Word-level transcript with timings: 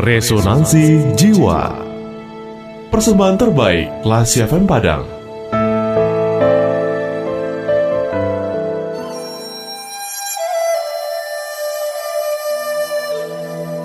Resonansi 0.00 1.12
Jiwa 1.12 1.76
Persembahan 2.88 3.36
terbaik 3.36 4.00
Lasi 4.08 4.40
FM 4.40 4.64
Padang 4.64 5.04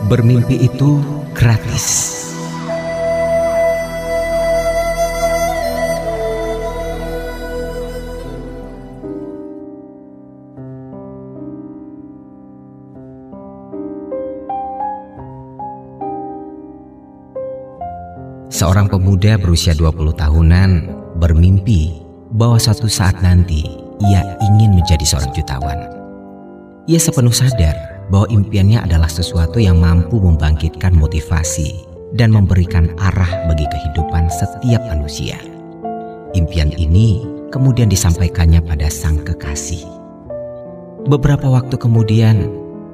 Bermimpi 0.07 0.64
itu 0.64 1.04
gratis. 1.36 2.25
Seorang 18.55 18.87
pemuda 18.87 19.36
berusia 19.36 19.75
20 19.75 20.15
tahunan 20.15 20.87
bermimpi 21.19 22.00
bahwa 22.39 22.55
suatu 22.55 22.87
saat 22.87 23.19
nanti 23.19 23.68
ia 24.00 24.23
ingin 24.39 24.79
menjadi 24.79 25.04
seorang 25.04 25.36
jutawan. 25.36 25.75
Ia 26.87 26.96
sepenuh 26.96 27.36
sadar 27.36 27.75
bahwa 28.07 28.32
impiannya 28.32 28.79
adalah 28.79 29.11
sesuatu 29.11 29.60
yang 29.60 29.83
mampu 29.83 30.23
membangkitkan 30.23 30.96
motivasi 30.96 31.83
dan 32.16 32.31
memberikan 32.31 32.95
arah 32.95 33.27
bagi 33.52 33.67
kehidupan 33.67 34.31
setiap 34.31 34.80
manusia. 34.88 35.35
Impian 36.31 36.72
ini 36.80 37.27
kemudian 37.52 37.91
disampaikannya 37.91 38.63
pada 38.63 38.88
sang 38.88 39.19
kekasih. 39.19 39.83
Beberapa 41.11 41.52
waktu 41.52 41.75
kemudian, 41.75 42.47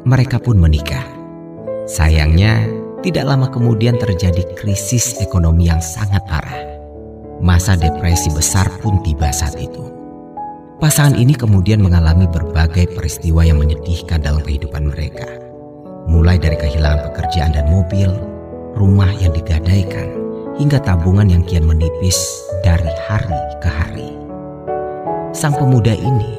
mereka 0.10 0.42
pun 0.42 0.58
menikah. 0.58 1.06
Sayangnya, 1.86 2.81
tidak 3.02 3.26
lama 3.26 3.50
kemudian 3.50 3.98
terjadi 3.98 4.46
krisis 4.54 5.18
ekonomi 5.18 5.66
yang 5.66 5.82
sangat 5.82 6.22
parah. 6.30 6.70
Masa 7.42 7.74
depresi 7.74 8.30
besar 8.30 8.70
pun 8.78 9.02
tiba 9.02 9.34
saat 9.34 9.58
itu. 9.58 9.90
Pasangan 10.78 11.18
ini 11.18 11.34
kemudian 11.34 11.82
mengalami 11.82 12.30
berbagai 12.30 12.94
peristiwa 12.94 13.42
yang 13.42 13.58
menyedihkan 13.58 14.22
dalam 14.22 14.46
kehidupan 14.46 14.94
mereka. 14.94 15.26
Mulai 16.06 16.38
dari 16.38 16.58
kehilangan 16.58 17.10
pekerjaan 17.10 17.54
dan 17.58 17.66
mobil, 17.74 18.10
rumah 18.78 19.10
yang 19.18 19.34
digadaikan, 19.34 20.10
hingga 20.62 20.78
tabungan 20.82 21.30
yang 21.30 21.42
kian 21.46 21.66
menipis 21.66 22.18
dari 22.62 22.90
hari 23.10 23.42
ke 23.62 23.70
hari. 23.70 24.10
Sang 25.34 25.58
pemuda 25.58 25.94
ini 25.98 26.38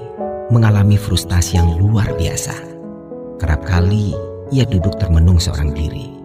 mengalami 0.54 0.94
frustasi 0.94 1.58
yang 1.58 1.74
luar 1.78 2.06
biasa. 2.14 2.54
Kerap 3.42 3.66
kali 3.66 4.14
ia 4.54 4.62
duduk 4.62 4.94
termenung 5.02 5.42
seorang 5.42 5.74
diri 5.74 6.21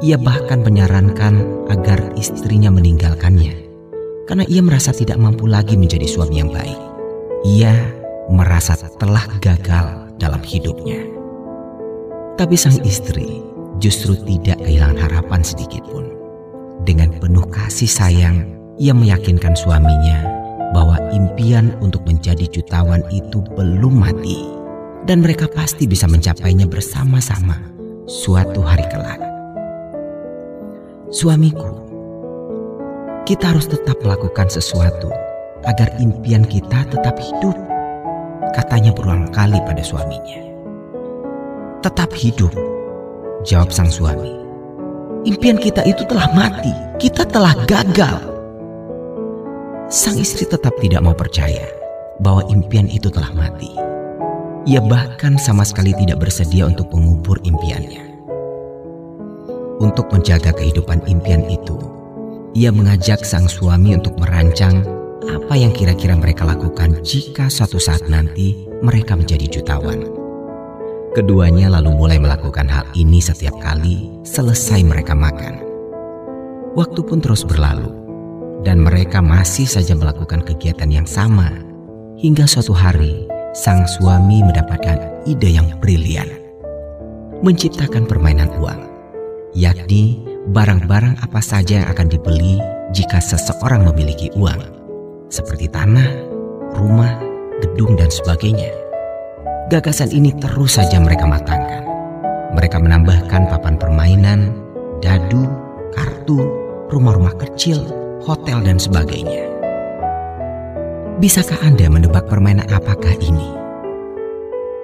ia 0.00 0.16
bahkan 0.16 0.64
menyarankan 0.64 1.68
agar 1.68 2.00
istrinya 2.16 2.72
meninggalkannya 2.72 3.52
karena 4.24 4.44
ia 4.48 4.64
merasa 4.64 4.96
tidak 4.96 5.20
mampu 5.20 5.44
lagi 5.44 5.76
menjadi 5.76 6.08
suami 6.08 6.40
yang 6.40 6.48
baik. 6.48 6.78
Ia 7.44 7.72
merasa 8.32 8.78
telah 8.96 9.26
gagal 9.44 10.16
dalam 10.16 10.40
hidupnya. 10.40 11.04
Tapi 12.40 12.56
sang 12.56 12.80
istri 12.86 13.44
justru 13.82 14.16
tidak 14.24 14.62
kehilangan 14.64 14.96
harapan 14.96 15.44
sedikit 15.44 15.84
pun. 15.90 16.08
Dengan 16.88 17.12
penuh 17.20 17.44
kasih 17.52 17.90
sayang, 17.90 18.48
ia 18.80 18.96
meyakinkan 18.96 19.52
suaminya 19.52 20.24
bahwa 20.72 20.96
impian 21.12 21.76
untuk 21.84 22.00
menjadi 22.08 22.48
jutawan 22.48 23.04
itu 23.12 23.44
belum 23.52 24.00
mati 24.00 24.48
dan 25.04 25.20
mereka 25.20 25.44
pasti 25.50 25.84
bisa 25.84 26.08
mencapainya 26.08 26.64
bersama-sama 26.64 27.58
suatu 28.08 28.64
hari 28.64 28.86
kelak. 28.88 29.29
Suamiku, 31.10 31.66
kita 33.26 33.50
harus 33.50 33.66
tetap 33.66 33.98
melakukan 33.98 34.46
sesuatu 34.46 35.10
agar 35.66 35.90
impian 35.98 36.46
kita 36.46 36.86
tetap 36.86 37.18
hidup. 37.18 37.58
Katanya 38.54 38.94
berulang 38.94 39.26
kali 39.34 39.58
pada 39.66 39.82
suaminya. 39.82 40.38
Tetap 41.82 42.14
hidup, 42.14 42.54
jawab 43.42 43.74
sang 43.74 43.90
suami. 43.90 44.38
Impian 45.26 45.58
kita 45.58 45.82
itu 45.82 46.06
telah 46.06 46.30
mati, 46.30 46.70
kita 47.02 47.26
telah 47.26 47.58
gagal. 47.66 48.22
Sang 49.90 50.14
istri 50.14 50.46
tetap 50.46 50.78
tidak 50.78 51.02
mau 51.02 51.18
percaya 51.18 51.66
bahwa 52.22 52.46
impian 52.54 52.86
itu 52.86 53.10
telah 53.10 53.34
mati. 53.34 53.74
Ia 54.70 54.78
bahkan 54.78 55.42
sama 55.42 55.66
sekali 55.66 55.90
tidak 55.98 56.22
bersedia 56.22 56.70
untuk 56.70 56.86
mengubur 56.94 57.42
impiannya. 57.42 58.09
Untuk 59.80 60.12
menjaga 60.12 60.52
kehidupan 60.52 61.08
impian 61.08 61.40
itu, 61.48 61.72
ia 62.52 62.68
mengajak 62.68 63.24
sang 63.24 63.48
suami 63.48 63.96
untuk 63.96 64.12
merancang 64.20 64.84
apa 65.24 65.56
yang 65.56 65.72
kira-kira 65.72 66.12
mereka 66.20 66.44
lakukan 66.44 67.00
jika 67.00 67.48
suatu 67.48 67.80
saat 67.80 68.04
nanti 68.04 68.68
mereka 68.84 69.16
menjadi 69.16 69.48
jutawan. 69.48 70.04
Keduanya 71.16 71.72
lalu 71.72 71.96
mulai 71.96 72.20
melakukan 72.20 72.68
hal 72.68 72.84
ini 72.92 73.24
setiap 73.24 73.56
kali 73.56 74.12
selesai 74.20 74.84
mereka 74.84 75.16
makan. 75.16 75.64
Waktu 76.76 77.00
pun 77.00 77.24
terus 77.24 77.40
berlalu, 77.48 77.88
dan 78.68 78.84
mereka 78.84 79.24
masih 79.24 79.64
saja 79.64 79.96
melakukan 79.96 80.44
kegiatan 80.44 80.92
yang 80.92 81.08
sama. 81.08 81.56
Hingga 82.20 82.44
suatu 82.44 82.76
hari, 82.76 83.24
sang 83.56 83.88
suami 83.88 84.44
mendapatkan 84.44 85.24
ide 85.24 85.56
yang 85.56 85.72
brilian. 85.80 86.28
Menciptakan 87.40 88.04
permainan 88.04 88.52
uang 88.60 88.90
yakni 89.54 90.22
barang-barang 90.50 91.18
apa 91.22 91.40
saja 91.42 91.82
yang 91.82 91.88
akan 91.90 92.06
dibeli 92.10 92.62
jika 92.94 93.18
seseorang 93.22 93.86
memiliki 93.86 94.30
uang, 94.34 94.62
seperti 95.30 95.70
tanah, 95.70 96.06
rumah, 96.74 97.18
gedung, 97.62 97.94
dan 97.94 98.10
sebagainya. 98.10 98.70
Gagasan 99.70 100.10
ini 100.10 100.34
terus 100.42 100.74
saja 100.78 100.98
mereka 100.98 101.30
matangkan. 101.30 101.86
Mereka 102.50 102.82
menambahkan 102.82 103.46
papan 103.46 103.78
permainan, 103.78 104.50
dadu, 104.98 105.46
kartu, 105.94 106.42
rumah-rumah 106.90 107.34
kecil, 107.38 107.78
hotel, 108.26 108.58
dan 108.66 108.82
sebagainya. 108.82 109.46
Bisakah 111.22 111.62
Anda 111.62 111.86
menebak 111.86 112.26
permainan 112.26 112.66
apakah 112.74 113.14
ini? 113.22 113.54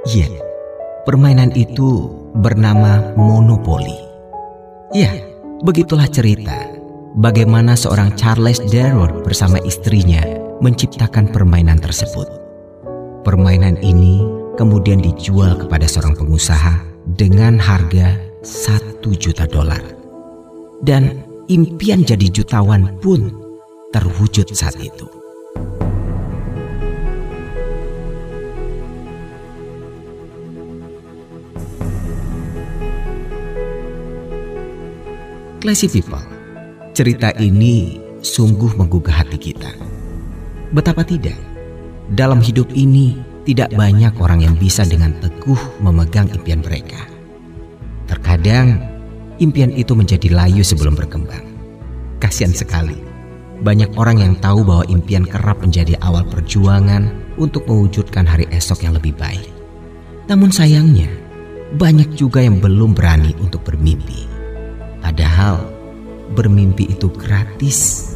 Ya, 0.06 0.30
permainan 1.02 1.50
itu 1.58 2.06
bernama 2.38 3.02
monopoli. 3.18 4.05
Ya, 4.94 5.10
begitulah 5.66 6.06
cerita 6.06 6.54
bagaimana 7.18 7.74
seorang 7.74 8.14
Charles 8.14 8.62
Darrow 8.70 9.10
bersama 9.26 9.58
istrinya 9.66 10.22
menciptakan 10.62 11.34
permainan 11.34 11.82
tersebut. 11.82 12.30
Permainan 13.26 13.74
ini 13.82 14.22
kemudian 14.54 15.02
dijual 15.02 15.58
kepada 15.58 15.90
seorang 15.90 16.14
pengusaha 16.14 16.86
dengan 17.18 17.58
harga 17.58 18.14
satu 18.46 19.10
juta 19.18 19.50
dolar. 19.50 19.82
Dan 20.86 21.18
impian 21.50 22.06
jadi 22.06 22.30
jutawan 22.30 22.94
pun 23.02 23.34
terwujud 23.90 24.46
saat 24.54 24.78
itu. 24.78 25.10
Classy 35.66 35.90
people, 35.90 36.22
cerita 36.94 37.34
ini 37.42 37.98
sungguh 38.22 38.78
menggugah 38.78 39.10
hati 39.10 39.34
kita. 39.34 39.66
Betapa 40.70 41.02
tidak, 41.02 41.34
dalam 42.14 42.38
hidup 42.38 42.70
ini 42.70 43.18
tidak 43.42 43.74
banyak 43.74 44.14
orang 44.22 44.46
yang 44.46 44.54
bisa 44.54 44.86
dengan 44.86 45.10
teguh 45.18 45.58
memegang 45.82 46.30
impian 46.30 46.62
mereka. 46.62 47.10
Terkadang 48.06 48.78
impian 49.42 49.74
itu 49.74 49.90
menjadi 49.98 50.30
layu 50.30 50.62
sebelum 50.62 50.94
berkembang. 50.94 51.42
Kasihan 52.22 52.54
sekali, 52.54 53.02
banyak 53.66 53.90
orang 53.98 54.22
yang 54.22 54.38
tahu 54.38 54.62
bahwa 54.62 54.86
impian 54.86 55.26
kerap 55.26 55.58
menjadi 55.66 55.98
awal 55.98 56.22
perjuangan 56.30 57.10
untuk 57.42 57.66
mewujudkan 57.66 58.22
hari 58.22 58.46
esok 58.54 58.86
yang 58.86 58.94
lebih 58.94 59.18
baik. 59.18 59.50
Namun 60.30 60.54
sayangnya, 60.54 61.10
banyak 61.74 62.14
juga 62.14 62.38
yang 62.38 62.62
belum 62.62 62.94
berani 62.94 63.34
untuk 63.42 63.66
bermimpi. 63.66 64.35
Padahal 65.06 65.62
bermimpi 66.34 66.90
itu 66.90 67.06
gratis. 67.14 68.10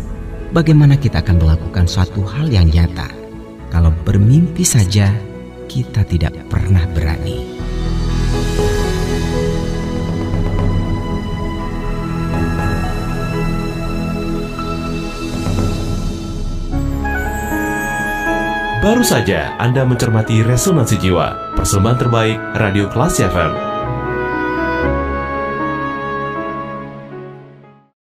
Bagaimana 0.51 0.99
kita 0.99 1.23
akan 1.23 1.39
melakukan 1.39 1.87
suatu 1.87 2.27
hal 2.27 2.51
yang 2.51 2.67
nyata 2.67 3.07
kalau 3.71 3.95
bermimpi 4.03 4.67
saja 4.67 5.15
kita 5.71 6.03
tidak 6.03 6.35
pernah 6.51 6.83
berani? 6.91 7.47
Baru 18.83 19.07
saja 19.07 19.55
Anda 19.63 19.87
mencermati 19.87 20.43
Resonansi 20.43 20.99
Jiwa, 20.99 21.55
persembahan 21.55 21.99
terbaik 22.03 22.39
Radio 22.59 22.91
Kelas 22.91 23.23
FM 23.23 23.70